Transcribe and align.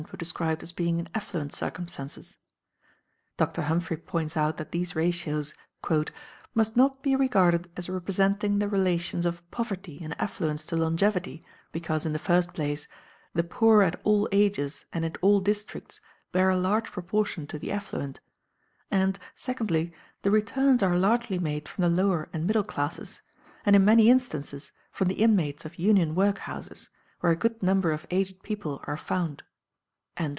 were 0.11 0.17
described 0.17 0.63
as 0.63 0.71
being 0.71 0.99
in 0.99 1.07
affluent 1.13 1.53
circumstances. 1.53 2.35
Dr. 3.37 3.61
Humphry 3.61 3.97
points 3.97 4.35
out 4.35 4.57
that 4.57 4.71
these 4.71 4.95
ratios 4.95 5.53
"must 6.55 6.75
not 6.75 7.03
be 7.03 7.15
regarded 7.15 7.69
as 7.77 7.87
representing 7.87 8.57
the 8.57 8.67
relations 8.67 9.27
of 9.27 9.49
poverty 9.51 9.99
and 10.03 10.19
affluence 10.19 10.65
to 10.65 10.75
longevity, 10.75 11.45
because, 11.71 12.03
in 12.03 12.13
the 12.13 12.19
first 12.19 12.51
place, 12.51 12.87
the 13.35 13.43
poor 13.43 13.83
at 13.83 14.01
all 14.03 14.27
ages 14.31 14.85
and 14.91 15.05
in 15.05 15.15
all 15.21 15.39
districts 15.39 16.01
bear 16.31 16.49
a 16.49 16.57
large 16.57 16.89
proportion 16.91 17.45
to 17.45 17.59
the 17.59 17.71
affluent; 17.71 18.19
and, 18.89 19.19
secondly, 19.35 19.93
the 20.23 20.31
returns 20.31 20.81
are 20.81 20.97
largely 20.97 21.37
made 21.37 21.69
from 21.69 21.83
the 21.83 22.03
lower 22.03 22.27
and 22.33 22.47
middle 22.47 22.63
classes, 22.63 23.21
and 23.67 23.75
in 23.75 23.85
many 23.85 24.09
instances 24.09 24.71
from 24.91 25.09
the 25.09 25.21
inmates 25.21 25.63
of 25.63 25.77
union 25.77 26.15
work 26.15 26.39
houses, 26.39 26.89
where 27.19 27.31
a 27.31 27.35
good 27.43 27.61
number 27.61 27.91
of 27.91 28.07
aged 28.09 28.41
people 28.41 28.81
are 28.87 28.97
found." 28.97 29.43